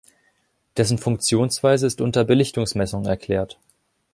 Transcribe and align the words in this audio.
Dessen 0.77 0.97
Funktionsweise 0.97 1.85
ist 1.85 2.01
unter 2.01 2.23
Belichtungsmessung 2.23 3.05
erklärt. 3.05 3.59